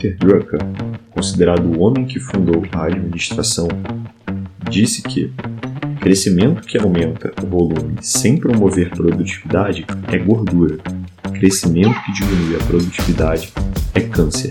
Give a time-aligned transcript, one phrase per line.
[0.00, 0.58] Peter Drucker,
[1.10, 3.68] considerado o homem que fundou a administração,
[4.70, 5.30] disse que
[6.00, 10.78] crescimento que aumenta o volume sem promover produtividade é gordura.
[11.34, 13.52] Crescimento que diminui a produtividade
[13.94, 14.50] é câncer.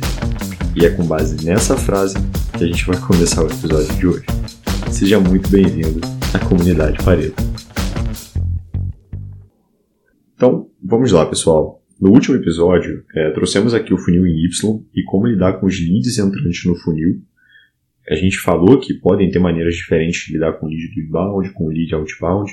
[0.75, 2.15] E é com base nessa frase
[2.55, 4.25] que a gente vai começar o episódio de hoje.
[4.91, 5.99] Seja muito bem-vindo
[6.31, 7.43] à comunidade Pareto.
[10.35, 11.78] Então, vamos lá, pessoal.
[11.99, 15.77] No último episódio, é, trouxemos aqui o funil em Y e como lidar com os
[15.77, 17.21] leads entrantes no funil.
[18.09, 21.53] A gente falou que podem ter maneiras diferentes de lidar com o lead do inbound,
[21.53, 22.49] com o lead outbound.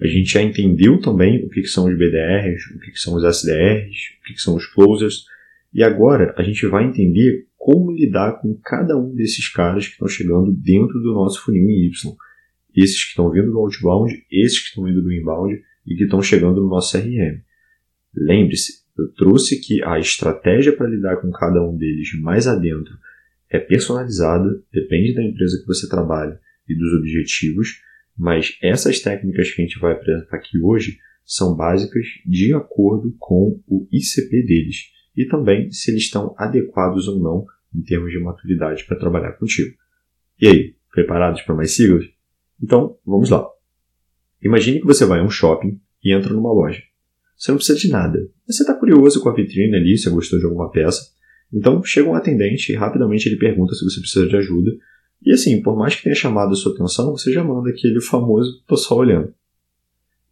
[0.00, 3.14] A gente já entendeu também o que, que são os BDRs, o que, que são
[3.14, 5.26] os SDRs, o que, que são os closers.
[5.72, 10.08] E agora a gente vai entender como lidar com cada um desses caras que estão
[10.08, 12.16] chegando dentro do nosso funil em Y.
[12.74, 15.54] Esses que estão vindo do outbound, esses que estão vindo do inbound
[15.86, 17.42] e que estão chegando no nosso CRM.
[18.12, 22.98] Lembre-se, eu trouxe que a estratégia para lidar com cada um deles mais adentro
[23.48, 27.80] é personalizada, depende da empresa que você trabalha e dos objetivos,
[28.16, 33.62] mas essas técnicas que a gente vai apresentar aqui hoje são básicas de acordo com
[33.66, 38.84] o ICP deles e também se eles estão adequados ou não em termos de maturidade
[38.84, 39.76] para trabalhar contigo.
[40.40, 42.06] E aí, preparados para mais siglas?
[42.60, 43.46] Então, vamos lá.
[44.42, 46.82] Imagine que você vai a um shopping e entra numa loja.
[47.38, 48.18] Você não precisa de nada.
[48.46, 51.00] Você está curioso com a vitrine ali, se gostou de alguma peça.
[51.52, 54.72] Então chega um atendente e rapidamente ele pergunta se você precisa de ajuda.
[55.24, 58.62] E assim, por mais que tenha chamado a sua atenção, você já manda aquele famoso
[58.66, 59.32] tô só olhando.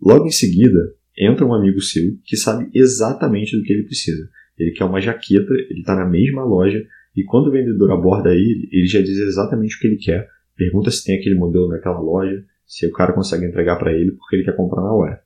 [0.01, 0.79] Logo em seguida,
[1.17, 4.29] entra um amigo seu que sabe exatamente do que ele precisa.
[4.59, 6.85] Ele quer uma jaqueta, ele está na mesma loja,
[7.17, 10.91] e quando o vendedor aborda ele, ele já diz exatamente o que ele quer, pergunta
[10.91, 14.45] se tem aquele modelo naquela loja, se o cara consegue entregar para ele porque ele
[14.45, 15.26] quer comprar na hora.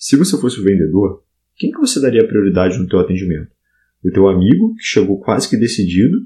[0.00, 1.22] Se você fosse o vendedor,
[1.54, 3.50] quem que você daria prioridade no teu atendimento?
[4.02, 6.16] O teu amigo, que chegou quase que decidido,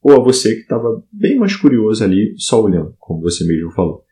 [0.00, 4.06] ou a você que estava bem mais curioso ali, só olhando, como você mesmo falou?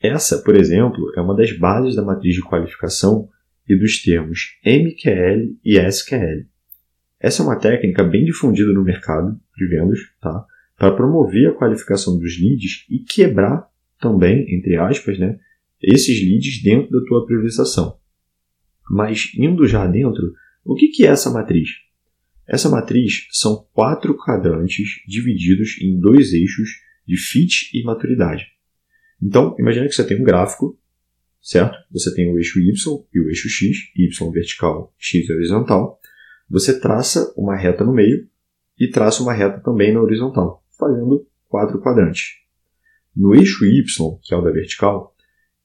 [0.00, 3.28] Essa, por exemplo, é uma das bases da matriz de qualificação
[3.68, 6.46] e dos termos MQL e SQL.
[7.18, 10.46] Essa é uma técnica bem difundida no mercado de vendas, tá?
[10.78, 13.68] Para promover a qualificação dos leads e quebrar
[14.00, 15.36] também, entre aspas, né,
[15.82, 17.98] esses leads dentro da tua priorização.
[18.90, 20.34] Mas indo já dentro,
[20.64, 21.68] o que, que é essa matriz?
[22.44, 26.70] Essa matriz são quatro quadrantes divididos em dois eixos
[27.06, 28.48] de fit e maturidade.
[29.22, 30.76] Então, imagine que você tem um gráfico,
[31.40, 31.78] certo?
[31.92, 32.72] Você tem o eixo Y
[33.14, 36.00] e o eixo X, Y vertical, X horizontal.
[36.48, 38.28] Você traça uma reta no meio
[38.76, 42.40] e traça uma reta também na horizontal, fazendo quatro quadrantes.
[43.14, 43.84] No eixo Y,
[44.20, 45.14] que é o da vertical,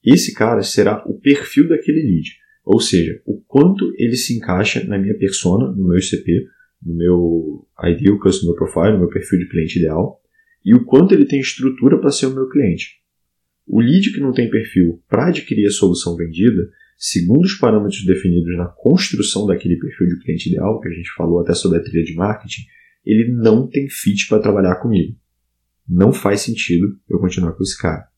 [0.04, 4.98] esse cara será o perfil daquele lead, ou seja, o quanto ele se encaixa na
[4.98, 6.46] minha persona, no meu ICP,
[6.82, 10.20] no meu Ideal Customer Profile, no meu perfil de cliente ideal,
[10.64, 12.96] e o quanto ele tem estrutura para ser o meu cliente.
[13.66, 16.68] O lead que não tem perfil para adquirir a solução vendida,
[16.98, 21.40] segundo os parâmetros definidos na construção daquele perfil de cliente ideal, que a gente falou
[21.40, 22.62] até sobre a trilha de marketing,
[23.04, 25.16] ele não tem fit para trabalhar comigo
[25.88, 28.08] não faz sentido eu continuar com esse cara.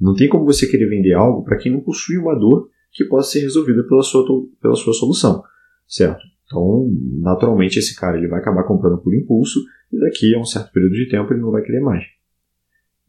[0.00, 3.32] Não tem como você querer vender algo para quem não possui uma dor que possa
[3.32, 4.24] ser resolvida pela sua,
[4.62, 5.42] pela sua solução,
[5.86, 6.22] certo?
[6.46, 6.88] Então,
[7.20, 9.60] naturalmente, esse cara ele vai acabar comprando por impulso
[9.92, 12.04] e daqui a um certo período de tempo ele não vai querer mais.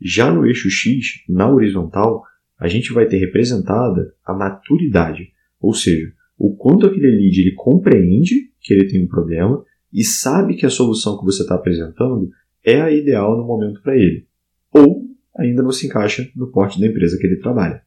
[0.01, 2.23] Já no eixo X, na horizontal,
[2.57, 8.51] a gente vai ter representada a maturidade, ou seja, o quanto aquele lead ele compreende
[8.59, 9.63] que ele tem um problema
[9.93, 12.29] e sabe que a solução que você está apresentando
[12.63, 14.27] é a ideal no momento para ele,
[14.71, 15.05] ou
[15.37, 17.84] ainda não se encaixa no porte da empresa que ele trabalha.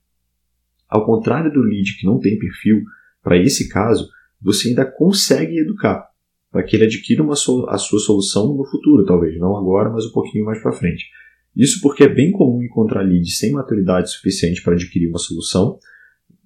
[0.88, 2.82] Ao contrário do lead que não tem perfil,
[3.22, 4.08] para esse caso,
[4.40, 6.08] você ainda consegue educar
[6.50, 7.36] para que ele adquira uma a
[7.78, 11.06] sua solução no futuro, talvez, não agora, mas um pouquinho mais para frente.
[11.54, 15.78] Isso porque é bem comum encontrar leads sem maturidade suficiente para adquirir uma solução,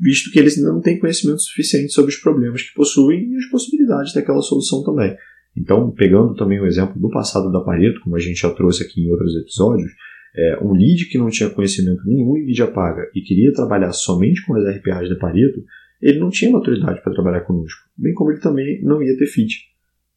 [0.00, 3.46] visto que eles ainda não têm conhecimento suficiente sobre os problemas que possuem e as
[3.46, 5.14] possibilidades daquela solução também.
[5.56, 9.02] Então, pegando também o exemplo do passado da Pareto, como a gente já trouxe aqui
[9.02, 9.92] em outros episódios,
[10.34, 14.44] é, um lead que não tinha conhecimento nenhum em mídia paga e queria trabalhar somente
[14.44, 15.62] com as RPAs da Pareto,
[16.00, 19.70] ele não tinha maturidade para trabalhar conosco, bem como ele também não ia ter fit.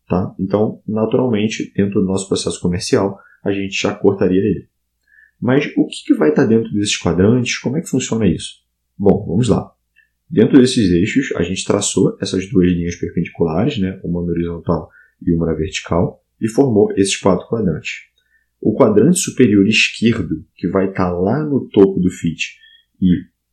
[0.07, 0.33] Tá?
[0.39, 4.67] Então, naturalmente, dentro do nosso processo comercial, a gente já cortaria ele.
[5.39, 7.57] Mas o que, que vai estar dentro desses quadrantes?
[7.57, 8.63] Como é que funciona isso?
[8.97, 9.71] Bom, vamos lá.
[10.29, 14.89] Dentro desses eixos, a gente traçou essas duas linhas perpendiculares, né, uma horizontal
[15.21, 18.14] e uma vertical, e formou esses quatro quadrantes.
[18.65, 22.56] O quadrante superior esquerdo, que vai estar tá lá no topo do fit
[23.00, 23.07] e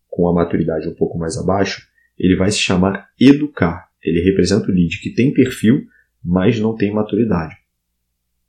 [0.09, 1.87] com a maturidade um pouco mais abaixo,
[2.19, 3.91] ele vai se chamar educar.
[4.03, 5.85] Ele representa o lead que tem perfil,
[6.25, 7.55] mas não tem maturidade.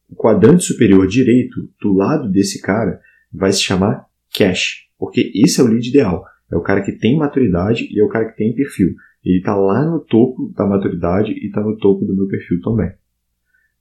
[0.10, 5.64] O quadrante superior direito, do lado desse cara, vai se chamar cache, porque esse é
[5.66, 6.24] o lead ideal.
[6.50, 8.96] É o cara que tem maturidade e é o cara que tem perfil.
[9.22, 12.90] Ele está lá no topo da maturidade e está no topo do meu perfil também.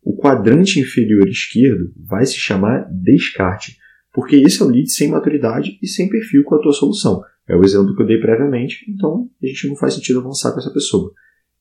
[0.03, 3.79] O quadrante inferior esquerdo vai se chamar descarte,
[4.13, 7.23] porque esse é o lead sem maturidade e sem perfil com a tua solução.
[7.49, 10.59] É o exemplo que eu dei previamente, então a gente não faz sentido avançar com
[10.59, 11.13] essa pessoa.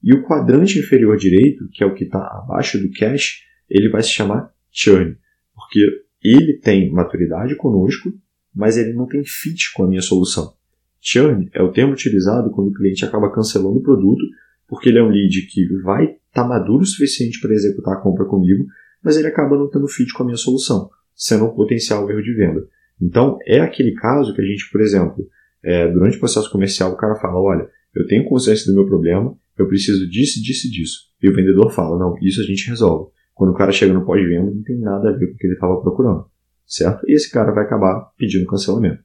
[0.04, 4.02] E o quadrante inferior direito, que é o que está abaixo do cache, ele vai
[4.02, 5.16] se chamar churn,
[5.54, 5.80] porque
[6.24, 8.12] ele tem maturidade conosco,
[8.54, 10.54] mas ele não tem fit com a minha solução.
[11.00, 14.24] Churn é o termo utilizado quando o cliente acaba cancelando o produto,
[14.72, 18.00] porque ele é um lead que vai estar tá maduro o suficiente para executar a
[18.00, 18.66] compra comigo,
[19.04, 22.34] mas ele acaba não tendo fit com a minha solução, sendo um potencial erro de
[22.34, 22.66] venda.
[23.02, 25.28] Então, é aquele caso que a gente, por exemplo,
[25.62, 29.38] é, durante o processo comercial, o cara fala: olha, eu tenho consciência do meu problema,
[29.58, 31.00] eu preciso disso, disso e disso.
[31.22, 33.12] E o vendedor fala: não, isso a gente resolve.
[33.34, 35.56] Quando o cara chega no pós-venda, não tem nada a ver com o que ele
[35.56, 36.28] estava procurando,
[36.66, 37.06] certo?
[37.10, 39.04] E esse cara vai acabar pedindo cancelamento.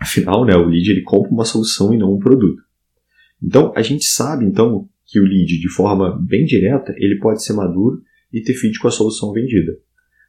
[0.00, 2.60] Afinal, né, o lead ele compra uma solução e não um produto.
[3.42, 7.52] Então, a gente sabe então que o lead, de forma bem direta, ele pode ser
[7.52, 8.02] maduro
[8.32, 9.76] e ter fit com a solução vendida.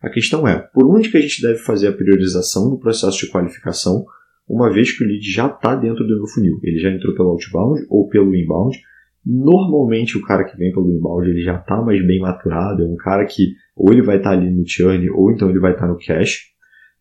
[0.01, 3.31] A questão é, por onde que a gente deve fazer a priorização no processo de
[3.31, 4.05] qualificação,
[4.47, 6.59] uma vez que o lead já está dentro do meu funil?
[6.61, 8.77] Ele já entrou pelo outbound ou pelo inbound,
[9.25, 12.95] Normalmente o cara que vem pelo inbound ele já está mais bem maturado, é um
[12.95, 15.87] cara que ou ele vai estar tá ali no churn ou então ele vai estar
[15.87, 16.41] tá no cash,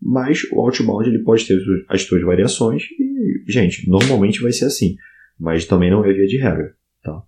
[0.01, 1.59] mas o outbound ele pode ter
[1.89, 4.97] as suas variações e, gente, normalmente vai ser assim,
[5.39, 7.23] mas também não é via de regra, tá?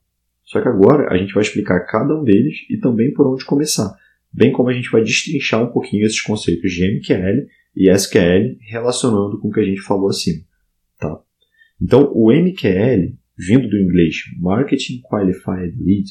[0.44, 3.94] Só que agora a gente vai explicar cada um deles e também por onde começar,
[4.32, 9.38] bem como a gente vai destrinchar um pouquinho esses conceitos de MQL e SQL relacionando
[9.40, 10.42] com o que a gente falou acima,
[10.98, 11.20] tá?
[11.80, 16.10] Então, o MQL vindo do inglês Marketing Qualified Lead,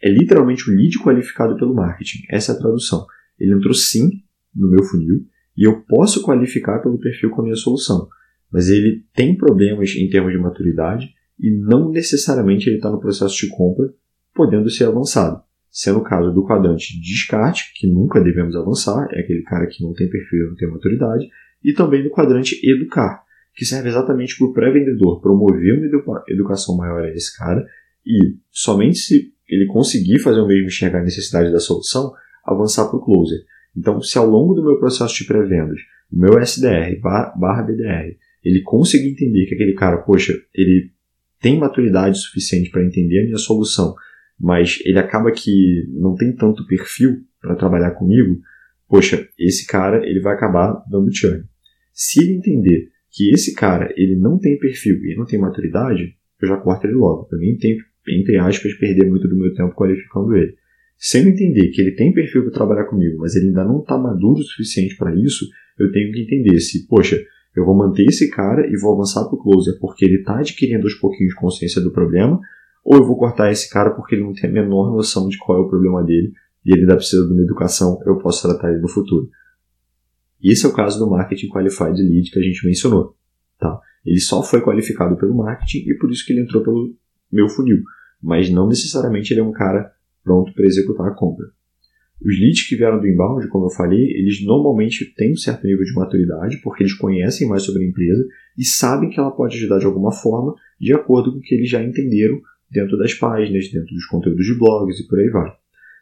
[0.00, 2.22] é literalmente o lead qualificado pelo marketing.
[2.30, 3.04] Essa é a tradução.
[3.38, 4.22] Ele entrou sim
[4.54, 5.26] no meu funil
[5.56, 8.08] e eu posso qualificar pelo perfil com a minha solução,
[8.50, 13.36] mas ele tem problemas em termos de maturidade e não necessariamente ele está no processo
[13.36, 13.92] de compra,
[14.34, 15.42] podendo ser avançado.
[15.70, 19.82] Sendo o caso do quadrante de descarte, que nunca devemos avançar, é aquele cara que
[19.82, 21.28] não tem perfil, não tem maturidade,
[21.62, 23.22] e também do quadrante educar,
[23.54, 25.74] que serve exatamente para o pré-vendedor promover
[26.06, 27.64] uma educação maior a esse cara
[28.06, 32.12] e somente se ele conseguir fazer o mesmo enxergar a necessidade da solução,
[32.44, 33.40] avançar para o closer.
[33.76, 35.78] Então, se ao longo do meu processo de pré-vendas,
[36.10, 40.90] o meu SDR barra BDR, ele conseguir entender que aquele cara, poxa, ele
[41.40, 43.94] tem maturidade suficiente para entender a minha solução,
[44.38, 48.38] mas ele acaba que não tem tanto perfil para trabalhar comigo,
[48.88, 51.44] poxa, esse cara ele vai acabar dando churn.
[51.92, 56.48] Se ele entender que esse cara ele não tem perfil e não tem maturidade, eu
[56.48, 57.28] já corto ele logo.
[57.30, 57.78] Eu nem tenho,
[58.08, 60.54] entre aspas, perder muito do meu tempo qualificando ele.
[60.96, 63.96] Se eu entender que ele tem perfil para trabalhar comigo, mas ele ainda não está
[63.96, 65.46] maduro o suficiente para isso,
[65.78, 67.18] eu tenho que entender se, poxa,
[67.56, 70.84] eu vou manter esse cara e vou avançar para o closer porque ele está adquirindo
[70.84, 72.40] aos pouquinhos consciência do problema,
[72.84, 75.58] ou eu vou cortar esse cara porque ele não tem a menor noção de qual
[75.58, 76.32] é o problema dele
[76.64, 79.28] e ele ainda precisa de uma educação, eu posso tratar ele no futuro.
[80.42, 83.14] Esse é o caso do Marketing Qualified Lead que a gente mencionou.
[83.58, 83.78] Tá?
[84.04, 86.94] Ele só foi qualificado pelo marketing e por isso que ele entrou pelo
[87.30, 87.82] meu funil.
[88.22, 89.92] Mas não necessariamente ele é um cara
[90.24, 91.46] pronto para executar a compra.
[92.22, 95.84] Os leads que vieram do inbound, como eu falei, eles normalmente têm um certo nível
[95.84, 98.26] de maturidade, porque eles conhecem mais sobre a empresa
[98.58, 101.70] e sabem que ela pode ajudar de alguma forma, de acordo com o que eles
[101.70, 102.38] já entenderam
[102.70, 105.50] dentro das páginas, dentro dos conteúdos de blogs e por aí vai.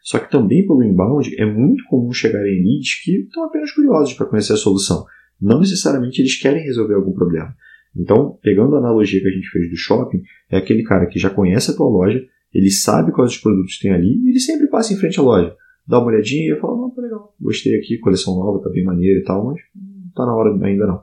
[0.02, 4.14] Só que também pelo inbound é muito comum chegar em leads que estão apenas curiosos
[4.14, 5.04] para conhecer a solução.
[5.40, 7.54] Não necessariamente eles querem resolver algum problema.
[7.96, 11.30] Então, pegando a analogia que a gente fez do shopping, é aquele cara que já
[11.30, 14.92] conhece a tua loja, ele sabe quais os produtos tem ali e ele sempre passa
[14.92, 15.54] em frente à loja.
[15.88, 19.20] Dá uma olhadinha e fala, não, tá legal, gostei aqui, coleção nova, tá bem maneira
[19.20, 21.02] e tal, mas não tá na hora ainda não.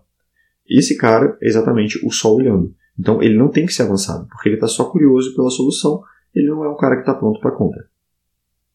[0.70, 2.74] Esse cara é exatamente o só olhando.
[2.98, 6.02] Então, ele não tem que ser avançado, porque ele está só curioso pela solução,
[6.36, 7.84] ele não é um cara que está pronto para compra.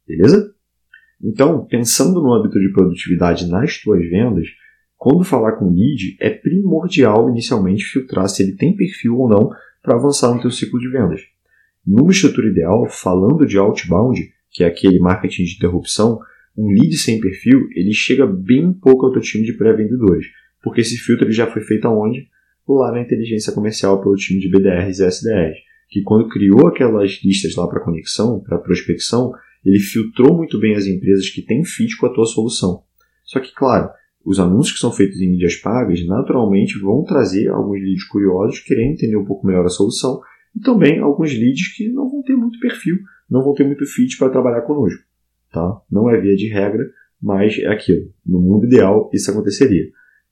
[0.07, 0.53] Beleza?
[1.23, 4.49] Então, pensando no âmbito de produtividade nas tuas vendas,
[4.97, 9.51] quando falar com lead, é primordial inicialmente filtrar se ele tem perfil ou não
[9.83, 11.21] para avançar no teu ciclo de vendas.
[11.87, 16.19] Numa estrutura ideal, falando de outbound, que é aquele marketing de interrupção,
[16.57, 20.27] um lead sem perfil, ele chega bem pouco ao teu time de pré-vendedores,
[20.63, 22.29] porque esse filtro ele já foi feito aonde?
[22.69, 27.57] Lá na inteligência comercial pelo time de BDRs e SDRs, que quando criou aquelas listas
[27.57, 29.33] lá para conexão, para prospecção,
[29.65, 32.83] ele filtrou muito bem as empresas que têm fit com a tua solução.
[33.25, 33.91] Só que, claro,
[34.25, 38.93] os anúncios que são feitos em mídias pagas naturalmente vão trazer alguns leads curiosos querendo
[38.93, 40.21] entender um pouco melhor a solução
[40.55, 42.97] e também alguns leads que não vão ter muito perfil,
[43.31, 45.03] não vão ter muito fit para trabalhar conosco.
[45.53, 45.81] Tá?
[45.91, 46.85] Não é via de regra,
[47.23, 48.13] mas é aquilo.
[48.27, 49.87] No mundo ideal, isso aconteceria.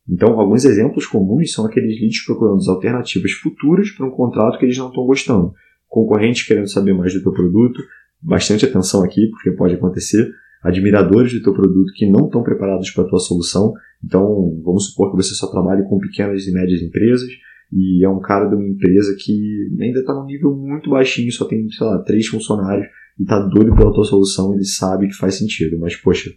[0.09, 4.79] Então, alguns exemplos comuns são aqueles leads procurando alternativas futuras para um contrato que eles
[4.79, 5.53] não estão gostando.
[5.87, 7.83] Concorrentes querendo saber mais do teu produto,
[8.21, 10.31] bastante atenção aqui, porque pode acontecer.
[10.63, 13.75] Admiradores do teu produto que não estão preparados para a tua solução.
[14.03, 17.31] Então, vamos supor que você só trabalhe com pequenas e médias empresas
[17.73, 21.45] e é um cara de uma empresa que ainda está num nível muito baixinho, só
[21.45, 22.87] tem, sei lá, três funcionários
[23.19, 26.33] e está doido pela tua solução, ele sabe que faz sentido, mas poxa,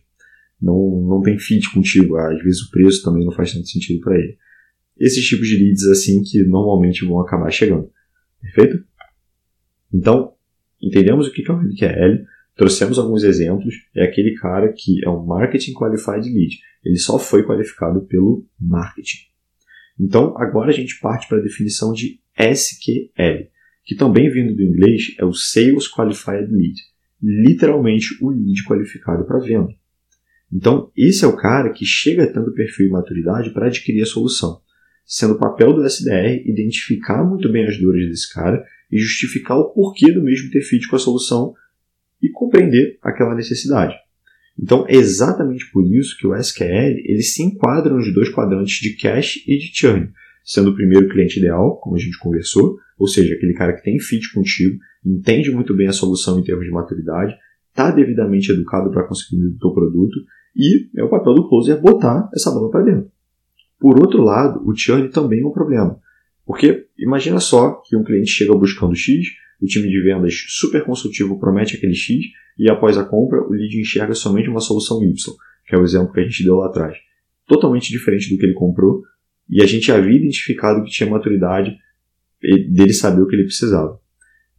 [0.62, 4.18] não, não tem fit contigo, às vezes o preço também não faz tanto sentido para
[4.18, 4.38] ele.
[5.00, 7.90] Esses tipos de leads assim que normalmente vão acabar chegando.
[8.42, 8.84] Perfeito?
[9.94, 10.34] Então,
[10.82, 15.26] entendemos o que é o MQL, trouxemos alguns exemplos, é aquele cara que é um
[15.26, 16.60] Marketing Qualified Lead.
[16.84, 19.31] Ele só foi qualificado pelo marketing.
[20.02, 23.48] Então, agora a gente parte para a definição de SQL,
[23.86, 26.82] que também vindo do inglês é o Sales Qualified Lead,
[27.22, 29.70] literalmente o lead qualificado para venda.
[30.52, 34.60] Então, esse é o cara que chega tendo perfil e maturidade para adquirir a solução,
[35.06, 39.70] sendo o papel do SDR identificar muito bem as dores desse cara e justificar o
[39.70, 41.54] porquê do mesmo ter fit com a solução
[42.20, 43.96] e compreender aquela necessidade.
[44.60, 48.96] Então, é exatamente por isso que o SQL ele se enquadra nos dois quadrantes de
[48.96, 50.10] cache e de churn,
[50.44, 54.00] sendo o primeiro cliente ideal, como a gente conversou, ou seja, aquele cara que tem
[54.00, 57.36] fit contigo, entende muito bem a solução em termos de maturidade,
[57.70, 60.20] está devidamente educado para conseguir o teu produto
[60.56, 63.12] e é o papel do closer botar essa bola para dentro.
[63.80, 66.00] Por outro lado, o churn também é um problema,
[66.46, 69.26] porque imagina só que um cliente chega buscando X,
[69.62, 72.24] o time de vendas super consultivo promete aquele X
[72.58, 75.14] e após a compra o lead enxerga somente uma solução Y,
[75.68, 76.98] que é o exemplo que a gente deu lá atrás.
[77.48, 79.04] Totalmente diferente do que ele comprou
[79.50, 81.78] e a gente havia identificado que tinha maturidade
[82.70, 84.00] dele saber o que ele precisava.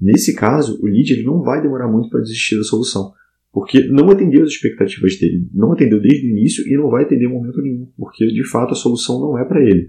[0.00, 3.12] Nesse caso, o lead ele não vai demorar muito para desistir da solução,
[3.52, 7.26] porque não atendeu as expectativas dele, não atendeu desde o início e não vai atender
[7.26, 9.88] em momento nenhum, porque de fato a solução não é para ele,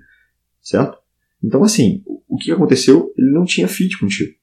[0.61, 0.97] certo?
[1.43, 3.11] Então assim, o que aconteceu?
[3.17, 4.33] Ele não tinha fit contigo.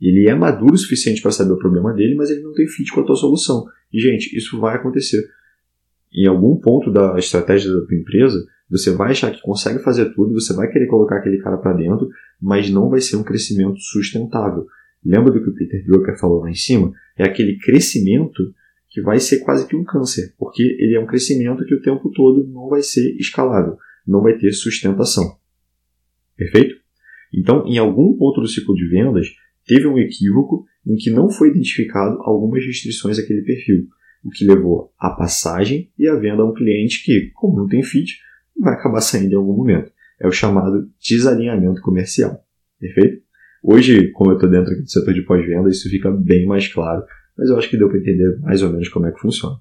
[0.00, 2.92] Ele é maduro o suficiente para saber o problema dele, mas ele não tem fit
[2.92, 3.64] com a tua solução.
[3.92, 5.24] E, gente, isso vai acontecer.
[6.12, 10.32] Em algum ponto da estratégia da tua empresa, você vai achar que consegue fazer tudo,
[10.32, 12.08] você vai querer colocar aquele cara para dentro,
[12.40, 14.66] mas não vai ser um crescimento sustentável.
[15.04, 16.92] Lembra do que o Peter Drucker falou lá em cima?
[17.16, 18.54] É aquele crescimento
[18.88, 22.10] que vai ser quase que um câncer, porque ele é um crescimento que o tempo
[22.10, 25.36] todo não vai ser escalável, não vai ter sustentação.
[26.36, 26.76] Perfeito?
[27.32, 29.26] Então, em algum ponto do ciclo de vendas,
[29.66, 33.86] teve um equívoco em que não foi identificado algumas restrições àquele perfil,
[34.22, 37.82] o que levou à passagem e à venda a um cliente que, como não tem
[37.82, 38.18] fit,
[38.58, 39.90] vai acabar saindo em algum momento.
[40.20, 42.44] É o chamado desalinhamento comercial.
[42.78, 43.22] Perfeito?
[43.62, 47.02] Hoje, como eu estou dentro do setor de pós-venda, isso fica bem mais claro,
[47.36, 49.56] mas eu acho que deu para entender mais ou menos como é que funciona.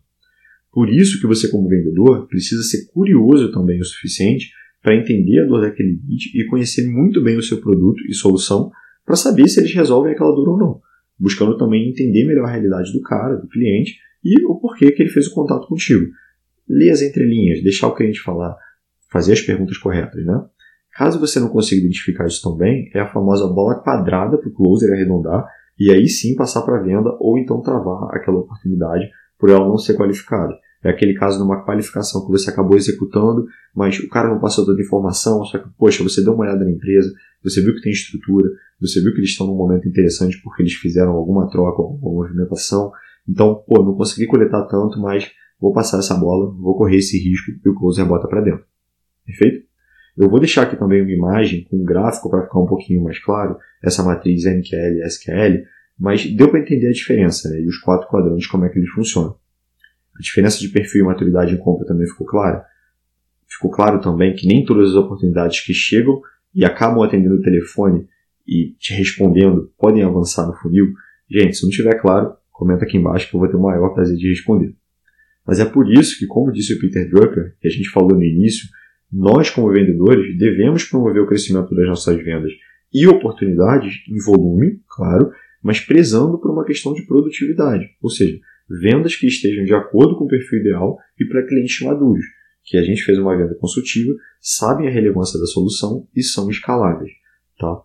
[0.71, 5.45] Por isso que você, como vendedor, precisa ser curioso também o suficiente para entender a
[5.45, 8.71] dor daquele lead e conhecer muito bem o seu produto e solução
[9.05, 10.81] para saber se eles resolvem aquela dor ou não,
[11.19, 15.09] buscando também entender melhor a realidade do cara, do cliente e o porquê que ele
[15.09, 16.05] fez o contato contigo.
[16.67, 18.55] Ler as entrelinhas, deixar o cliente falar,
[19.11, 20.45] fazer as perguntas corretas, né?
[20.93, 24.53] Caso você não consiga identificar isso tão bem, é a famosa bola quadrada para o
[24.53, 25.45] closer arredondar
[25.79, 29.77] e aí sim passar para a venda ou então travar aquela oportunidade por ela não
[29.77, 30.53] ser qualificada.
[30.83, 34.65] É aquele caso de uma qualificação que você acabou executando, mas o cara não passou
[34.65, 37.11] toda a informação, só que, poxa, você deu uma olhada na empresa,
[37.43, 40.73] você viu que tem estrutura, você viu que eles estão num momento interessante porque eles
[40.73, 42.91] fizeram alguma troca, alguma movimentação.
[43.27, 47.51] Então, pô, não consegui coletar tanto, mas vou passar essa bola, vou correr esse risco
[47.51, 48.65] e o closer bota para dentro.
[49.25, 49.65] Perfeito?
[50.15, 53.17] Eu vou deixar aqui também uma imagem com um gráfico para ficar um pouquinho mais
[53.19, 55.63] claro, essa matriz MQL e SQL,
[55.97, 58.89] mas deu para entender a diferença né, e os quatro quadrantes, como é que eles
[58.89, 59.35] funcionam.
[60.15, 62.63] A diferença de perfil e maturidade em compra também ficou clara.
[63.47, 66.21] Ficou claro também que nem todas as oportunidades que chegam
[66.53, 68.07] e acabam atendendo o telefone
[68.47, 70.93] e te respondendo podem avançar no funil.
[71.29, 74.17] Gente, se não estiver claro, comenta aqui embaixo que eu vou ter o maior prazer
[74.17, 74.75] de responder.
[75.45, 78.23] Mas é por isso que, como disse o Peter Drucker, que a gente falou no
[78.23, 78.67] início,
[79.11, 82.51] nós, como vendedores, devemos promover o crescimento das nossas vendas
[82.93, 85.31] e oportunidades em volume, claro,
[85.61, 90.25] mas prezando por uma questão de produtividade, ou seja, vendas que estejam de acordo com
[90.25, 92.25] o perfil ideal e para clientes maduros,
[92.63, 97.11] que a gente fez uma venda consultiva, sabem a relevância da solução e são escaláveis.
[97.59, 97.81] Tá?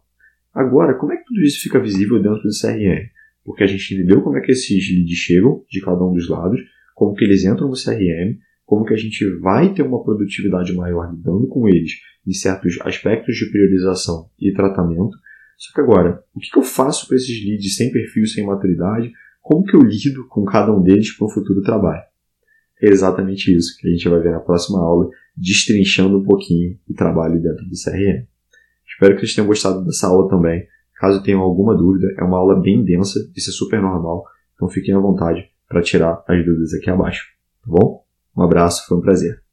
[0.55, 3.11] Agora, como é que tudo isso fica visível dentro do CRM?
[3.45, 6.61] Porque a gente entendeu como é que esses leads chegam de cada um dos lados,
[6.95, 11.11] como que eles entram no CRM, como que a gente vai ter uma produtividade maior
[11.11, 11.93] lidando com eles
[12.27, 15.17] em certos aspectos de priorização e tratamento.
[15.57, 19.11] Só que agora, o que eu faço para esses leads sem perfil, sem maturidade?
[19.41, 22.03] Como que eu lido com cada um deles para o futuro trabalho?
[22.83, 26.95] É exatamente isso que a gente vai ver na próxima aula, destrinchando um pouquinho o
[26.95, 28.27] trabalho dentro do CRM.
[28.87, 30.67] Espero que vocês tenham gostado dessa aula também.
[30.97, 34.95] Caso tenham alguma dúvida, é uma aula bem densa, isso é super normal, então fiquem
[34.95, 37.25] à vontade para tirar as dúvidas aqui abaixo,
[37.63, 38.03] tá bom?
[38.37, 39.48] Um abraço, foi um prazer.